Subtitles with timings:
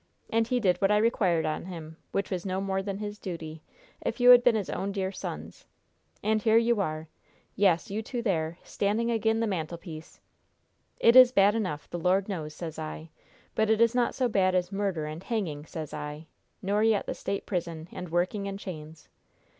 [0.31, 3.61] And he did what I required on him, which was no more than his duty,
[4.03, 5.67] if you had been his own dear sons.
[6.23, 7.07] And here you are!
[7.55, 10.19] Yes, you two there, standing agin' the mantelpiece!
[10.99, 13.11] It is bad enough, the Lord knows, sez I.
[13.53, 16.25] But it is not so bad as murder and hanging, sez I,
[16.63, 19.07] nor yet the State prison, and working in chains!